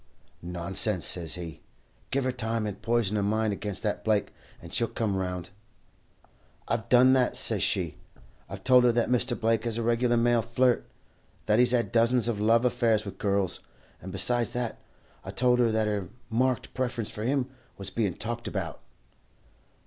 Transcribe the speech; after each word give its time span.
"'Nonsense!' 0.41 1.05
says 1.05 1.35
he. 1.35 1.61
'Give 2.09 2.23
her 2.23 2.31
time, 2.31 2.65
and 2.65 2.81
poison 2.81 3.17
her 3.17 3.21
mind 3.21 3.53
against 3.53 3.83
that 3.83 4.03
Blake, 4.03 4.33
and 4.59 4.73
she'll 4.73 4.87
come 4.87 5.15
around.' 5.15 5.51
"'I've 6.67 6.89
done 6.89 7.13
that,' 7.13 7.37
says 7.37 7.61
she. 7.61 7.97
'I've 8.49 8.63
told 8.63 8.83
her 8.83 8.91
that 8.91 9.11
Mr. 9.11 9.39
Blake 9.39 9.63
is 9.67 9.77
a 9.77 9.83
regular 9.83 10.17
male 10.17 10.41
flirt; 10.41 10.87
that 11.45 11.59
he's 11.59 11.69
had 11.69 11.91
dozens 11.91 12.27
of 12.27 12.39
love 12.39 12.65
affairs 12.65 13.05
with 13.05 13.19
girls; 13.19 13.59
and, 14.01 14.11
besides 14.11 14.53
that, 14.53 14.79
I 15.23 15.29
told 15.29 15.59
her 15.59 15.71
that 15.71 15.85
her 15.85 16.09
marked 16.31 16.73
preference 16.73 17.11
for 17.11 17.21
him 17.21 17.51
was 17.77 17.91
being 17.91 18.15
talked 18.15 18.47
about.' 18.47 18.81